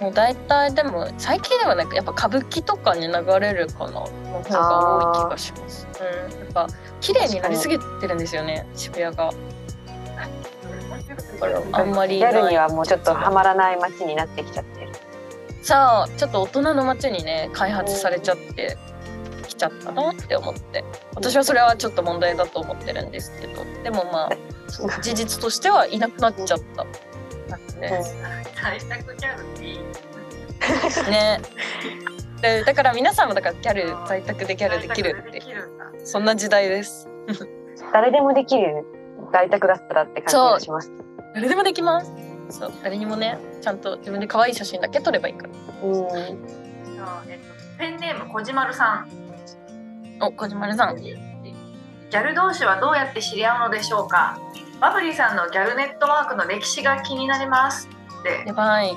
[0.00, 3.90] もう大体でも最近ではなんかやっぱ歌舞伎とかに流れるかな。
[3.90, 4.06] の
[4.44, 5.88] 方が多い気がします。
[6.00, 6.66] うん、やっぱ
[7.00, 9.30] 綺麗になりすぎてるんですよね渋谷が。
[11.72, 14.75] あんまりギャルになはいもうちょっとはまらない街になってきちゃって
[15.66, 15.68] る。
[15.68, 18.76] さあちょっと大人の街にね開発されちゃって
[19.48, 24.30] きちゃったなって思って私はそれはちょっと問題だと思ってるんですけどでもまあ
[25.02, 26.86] 事実としてはいなくなっちゃった。
[27.48, 29.78] なんで在宅ギャルっていい
[31.10, 31.40] ね
[32.42, 35.40] でだから皆さんもだからギャル在宅でギャルできるって
[36.04, 37.08] そんな時代です。
[37.92, 38.84] 誰でもできる
[39.32, 40.90] 在宅だったらって感じがします。
[41.34, 42.10] 誰でもできます。
[42.50, 45.88] そう誰にもねちゃんと自分で可愛い写真だけ撮ればいいから。
[45.88, 45.94] うん。
[46.94, 49.08] じゃあえっとペンネームこじまるさん
[50.20, 50.96] お小島さん。
[50.96, 54.38] ギャル同士はどうやって知り合うのでしょうか
[54.80, 57.88] バブリーさんのギャルネットワークの歴史が気になります
[58.20, 58.92] ってやばい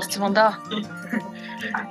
[0.00, 0.60] 質問だ。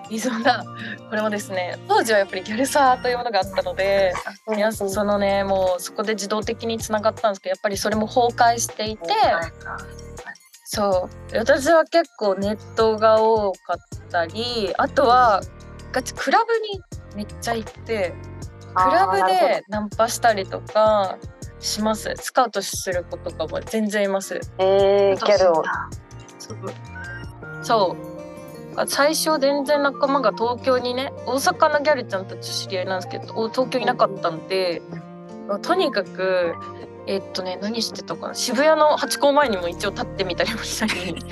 [0.10, 0.64] いい質問だ。
[1.10, 4.14] これもですね当時はやっぱりギャルサーというものがあったので
[4.48, 9.14] 皆さんそのねもうそこで自動的につながったんですけどやっぱりそれも崩壊していて
[10.66, 11.38] そう。
[11.38, 13.78] 私は結構ネットが多かっ
[14.10, 15.42] たりあとは
[15.92, 16.82] ガチクラブに
[17.16, 18.14] めっちゃ行って
[18.76, 21.18] クラブでナンパしたりとか
[21.60, 22.14] します。
[22.18, 24.40] スカウトする子とかも全然います。
[24.60, 25.64] えー、ギャルを。
[27.62, 28.09] そう
[28.88, 34.82] 最初全然仲間が東京にね大阪のギャルちゃんたち知り合いなんですけどお東京いなかったんで
[35.62, 36.56] とにかく
[37.08, 41.16] えっとね何してたかな渋谷のハチ公前にも一応立ってみたりもしたり。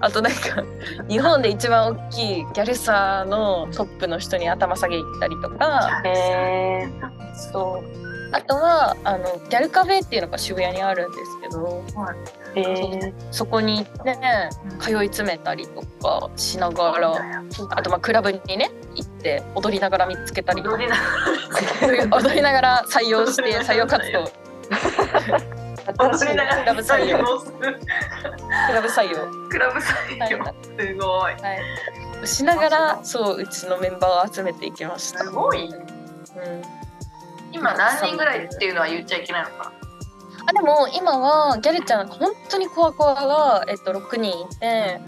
[0.00, 0.62] あとなんか
[1.08, 6.02] 日本で一番大きいギャルサーのトップの人に頭下げ行ったりとか。
[6.04, 6.88] え
[7.34, 8.08] そう。
[8.30, 11.82] あとはあのギャルカフェっていうのが渋谷にあるんですけど。
[11.94, 14.16] ー、えー、そこに行って
[14.80, 20.76] 通い詰めたりとかしながらあとまあクラブにね行って踊りながら見つけたりとか。
[20.76, 20.96] 踊りな
[22.16, 24.30] 踊りながら採用して 採用活動。
[25.98, 27.18] 新しい踊りながら採用。
[27.18, 29.48] クラブ採用。
[29.48, 30.38] クラブ採用。
[30.38, 31.32] はいすごい。
[31.32, 31.54] は
[32.22, 32.26] い。
[32.26, 35.20] しながらそううちのメンバーを集めていきました。
[35.20, 35.68] すごい。
[35.68, 36.62] うん。
[37.52, 39.72] 今何人ぐらいっていうのは言っちゃいけないのか
[40.48, 44.98] あでも今はギャルちゃん本当にコアコアが、えっと、6人いて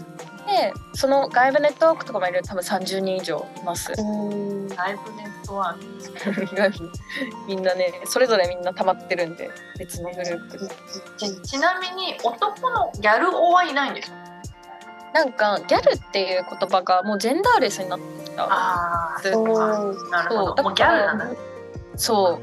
[0.45, 3.91] でその外部ネットワークとかもいると多分30人以上います。
[3.97, 6.81] うんライブネットワーク。
[7.47, 9.49] みんなねそれぞれみんな溜まってるんで
[9.79, 10.59] 別のグループ。
[10.59, 10.67] で
[11.17, 14.15] ちちなみに男のギャル男はいないんですよ
[15.13, 18.43] なんかギャルっていう言葉がもうジェンダーレスになってきた。
[18.43, 20.07] ああそうう。
[20.07, 20.63] んなるほど。
[20.63, 21.25] もうギャルなんだ。
[21.95, 22.39] そ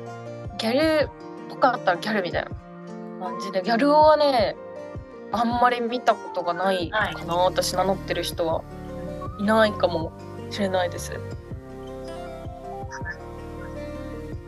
[0.54, 0.58] う。
[0.58, 1.08] ギャルっ
[1.50, 2.50] ぽかったらギャルみたいな
[3.20, 4.56] 感じでギャル男はね
[5.32, 8.62] あんまり見たことがないかな私名乗ってる人は。
[9.38, 10.10] いないかも
[10.50, 11.12] しれないです。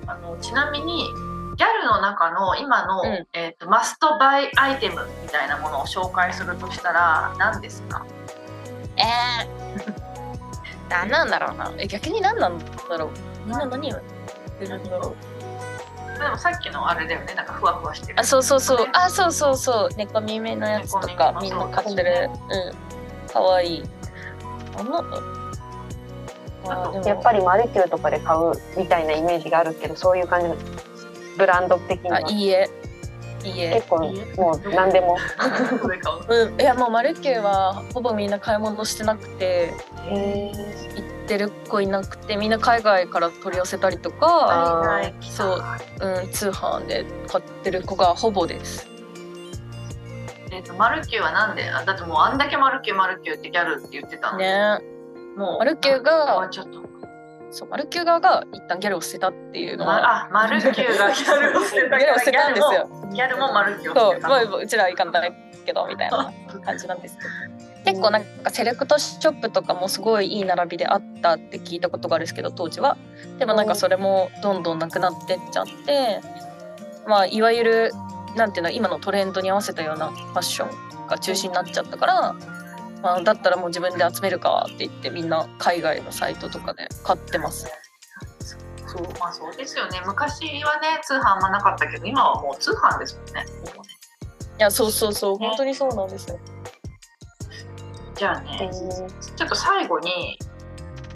[0.06, 1.04] あのちなみに
[1.56, 3.26] ギャルの中の今の、うん。
[3.33, 8.04] えー、とマストバイアイテムみたいなものを紹介するとしたら何ですか？
[8.96, 9.92] えー、
[10.90, 11.72] 何なんだろうな。
[11.78, 12.64] え逆に何なんだ
[12.98, 13.11] ろう。
[13.46, 15.14] みんな何をやってるんだろう
[16.20, 17.35] でもさっきのあれだよね。
[17.35, 18.20] なんかふわふわしてる。
[18.20, 18.80] あそうそうそう。
[18.87, 19.88] ねあそうそうそう。
[19.96, 22.28] 猫耳のやつとかみんな買ってる。
[23.26, 23.30] うん。
[23.33, 23.83] かわいい。
[24.76, 25.02] あの
[27.06, 30.56] やっぱりマルキューとかで買うみたいなイメージがあるけどそういう感じの
[31.38, 32.18] ブランド的には。
[32.18, 32.68] あいいえ。
[33.42, 33.72] いいえ。
[33.74, 34.00] 結構
[34.37, 35.16] もう何でも。
[36.28, 36.61] ううん。
[36.61, 39.72] いやもうマルキューはほぼみんな買い物してなくて。
[40.06, 40.52] へ
[40.96, 45.33] 行ってる子いなくてみんな海外から取り寄せたりとか、海外来た。
[45.33, 45.62] そう
[46.01, 48.88] うん、通販で買ってる子がほぼです。
[50.51, 51.71] えー、とマルキューはなんで？
[51.71, 54.81] あだってもうあんだけマルキューマルキューってギャルって言ってたのに、ね。
[55.37, 56.51] もうマルキューが
[57.53, 62.88] そうマルキュー側が一旦ギャルを捨てたっていうのはまあマルキューがギャルを捨てたギャルを捨てたんですよ。
[63.12, 65.33] ギャルもマルキューをそう、捨てたまあ、うちらはいかんない
[65.64, 66.33] けどみたいな
[66.64, 72.97] 感じなんですけど結構なんかセレクトショップとかもすごいいい並びであったって聞いたことがあるんですけど当時は。
[73.38, 76.21] でもなんかそれもどんどんなくなってっちゃって
[77.07, 77.93] まあいわゆる
[78.37, 82.33] なんていうの今のトレンドに合わせたようなファッションが中心になっちゃったから、
[83.03, 87.66] まあ、だったらもう自分で集めるかって言ってみんな海外のサイトとかで買ってます。
[88.87, 90.03] そうまあそうですよね。
[90.05, 93.47] 昔はね通販あんまなかったけど今はもう通販ですもんね。
[94.59, 95.37] いやそうそうそう。
[95.37, 96.38] 本当にそうなんですよ
[98.20, 98.70] じゃあねえ
[99.35, 100.38] ちょっと最後に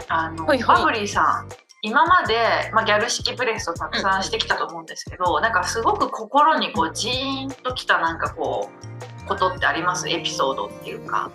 [0.07, 0.77] あの、はいはい。
[0.79, 1.49] バブリーさん
[1.83, 2.35] 今まで、
[2.73, 8.71] まあ、ギャル式ブレスをたくさんしてきたと思うんですけど、なんかすごく心にこうジーンときたなんかこ
[9.23, 10.09] うことってあります？
[10.09, 11.29] エピソードっていうか。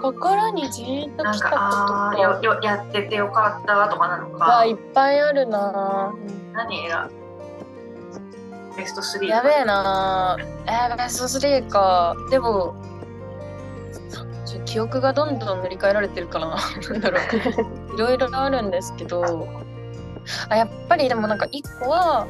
[0.00, 4.44] 心にじーっときたことあーよよやっててよかったとかなのか。
[4.44, 6.14] わいっぱいあるな。
[6.52, 6.88] 何
[8.76, 10.36] ベスト3やべえな。
[10.66, 12.14] えー、ベスト3か。
[12.30, 12.76] でも
[14.54, 16.56] ちょ記憶がどんどん塗り替えられてるからな。
[16.90, 17.94] なんだろう。
[17.94, 19.48] いろいろあるんですけど
[20.48, 22.26] あやっぱりでもなんか一個は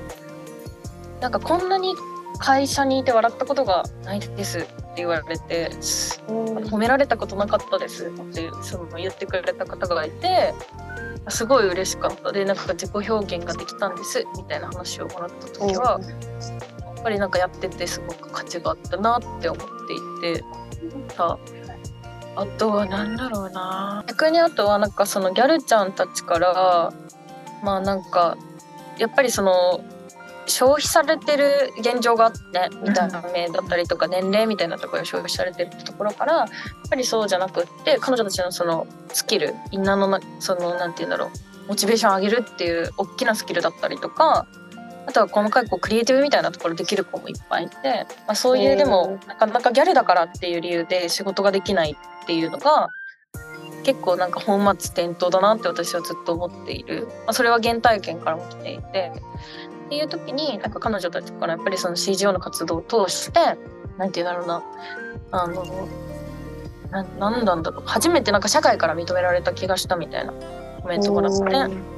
[1.21, 1.95] なんかこんなに
[2.39, 5.71] 会社にいて笑ったことがないですって言われて
[6.27, 10.53] 褒められたことなかったですってその言ってくれた方がいて
[11.29, 12.33] すごい嬉しかった。
[12.33, 15.99] でなんか自己表現ができたんですみたいな話をもらった時は、
[16.81, 20.45] やっぱりなんかやっててすごく価値があったなって思っていて
[21.17, 21.39] さ
[22.37, 24.05] あとは何だろうな。
[24.07, 26.92] 逆にあとはなんかそのギャルちゃんたちから
[27.62, 28.37] まあなんか
[28.99, 29.81] やっぱりその
[30.47, 36.49] 消費されてる現状があって見た目だったりとか年齢みたいなところで消費されてるところからやっ
[36.90, 44.47] ぱりそうじゃなくって彼女たちのそのスキルインナーのなそのなんて言うんだろうモチベーション上げるっていう大きなスキルだったりとか
[45.07, 52.91] あとは細かいこうクリエイティブみたいなところできる子もいっぱいいて、まあ、そういうでもなかなかギャルだからっていう理由で仕事ができないっていうのが
[53.85, 59.13] 結構なんか本末転倒だなって私はずっと思っている、まあ、それは原体験からも来ていて。
[59.85, 63.39] っていう時になんか彼女たちからやっぱりその CGO の活動を通して
[63.99, 64.63] なんて言うんだろうな。
[65.31, 65.89] あの
[66.91, 67.83] ななんなんだろう。
[67.87, 70.33] 初めてなんか社会から認められた気がしたみたいな。
[70.81, 71.95] コメントもらって。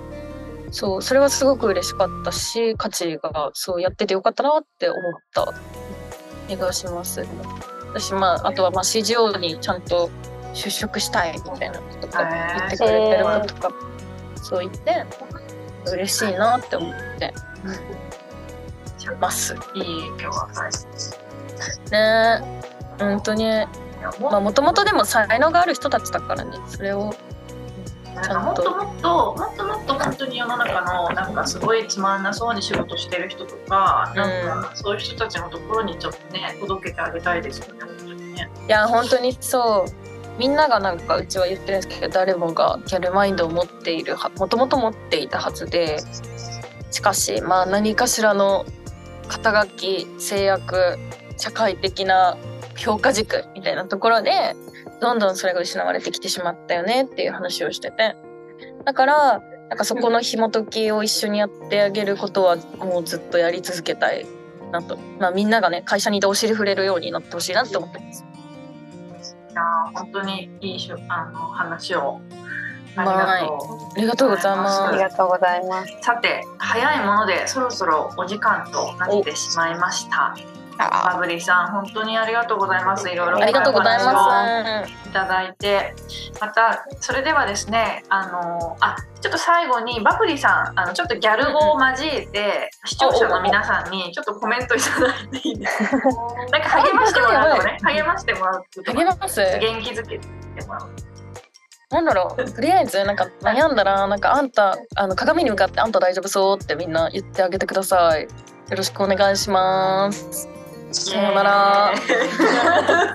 [0.72, 5.54] そうそれはすごく嬉しかったし価値がそうやっててよかったなって思った
[6.48, 7.24] 気がします
[7.98, 10.10] 私まああとはまあ CGO にちゃんと
[10.52, 12.24] 出職したいみたいなこととか
[12.58, 13.70] 言ってくれてる子とか
[14.42, 14.60] そう。
[14.60, 15.04] 言って
[15.92, 17.34] 嬉しいなって思って
[19.20, 19.54] ます。
[19.74, 20.06] いい。
[20.08, 20.48] 今日は
[21.90, 22.42] ね。
[23.00, 23.44] え本当に。
[24.20, 27.14] まあもともとでも才能がある人たちだからねそれを
[28.16, 38.50] なんかもっともっともっともっと本当に世の中のなんかすごいつまんなそうに仕事してる人とか、なんかそういう人たちのところにちょっとね届けてあげたいですよね。
[38.66, 40.16] いや本当にそう。
[40.38, 45.98] みんながなんかうちは言ってるんですけど誰もがギャルマインドを持っているはもともと持っていたはずで
[46.90, 48.66] しかしまあ何かしらの
[49.28, 50.98] 肩書き制約
[51.38, 52.36] 社会的な
[52.76, 54.54] 評価軸みたいなところで
[55.00, 58.16] どんどんそれが失われてきてしまったよねっていう話をしてて。
[58.84, 64.24] だからなんかそこの紐解きを一緒にやってあげることはもうずっとやり続けたい
[64.72, 68.24] なと、まあ、みんながね会社にいてお尻触れるようになってほしいなって思ってます。
[69.50, 69.62] いや
[69.94, 72.20] 本当にいいしゅあの話を。
[72.98, 73.98] ありはいがとう。
[73.98, 74.82] ありがとうございます。
[74.82, 75.92] ありがとうございます。
[76.00, 80.34] さて早いものでそろそろお時間となってしまいました
[80.78, 83.08] バブリーさん本当にありがとうございます。
[83.08, 84.92] いろいろありがとうございます。
[85.06, 85.94] をいただいて。
[86.40, 95.98] またそれではですねあのあちょっと最後にバブリーさんあのちょっとギャル語を交えて視聴者の皆さんにちょっとコメントいただいていいですか？
[96.52, 99.40] なんか励ましてもらうとね励ましてもらうと励ます？
[99.60, 100.26] 元気づけて
[100.66, 100.90] もらう。
[101.88, 102.44] なんだろう。
[102.52, 108.22] とりあえずなんか悩んだらなんかあんたあの鏡に向かってあんた大丈夫そうってみんな言ってあげてください。
[108.24, 108.28] よ
[108.76, 110.48] ろしくお願いします
[110.92, 111.92] さようなら あ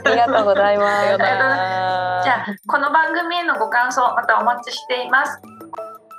[0.05, 2.23] りがとうございます。
[2.23, 5.41] じゃあこの番組へのご感想またお待ちしています。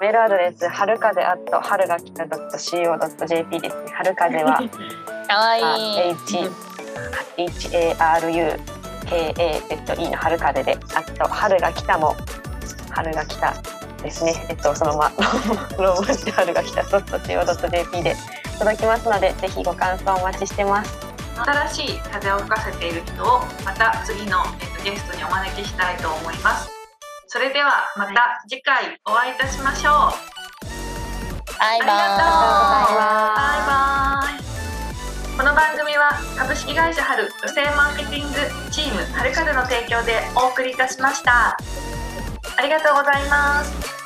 [0.00, 3.92] メールアドレスはるかぜアット春が来た .co.jp ですね。
[3.94, 4.60] 春風は
[5.28, 6.50] かわいい H
[7.36, 8.60] H A R U
[9.06, 12.16] K A Z E の春風であと春が来たも
[12.90, 13.54] 春が来た
[14.02, 14.46] ですね。
[14.48, 15.24] えっとそのまま
[15.78, 18.16] ローマ字で春が来た .co.jp で
[18.58, 21.11] 届きますのでぜひご感想お待ちしてます。
[21.34, 26.70] 新しい風を吹かせている人をまた次の、えっと、ゲストにお招きしたいと思います。
[27.26, 29.92] それではまた次回お会いいたしましょう。
[31.58, 32.24] バイバありがと
[32.74, 33.10] うーイバ
[33.62, 34.42] イバイ。
[35.38, 38.38] この番組は株式会社春女性マーケティング
[38.70, 41.56] チーム春風の提供でお送りいたしました。
[42.56, 44.01] ありがとうございます。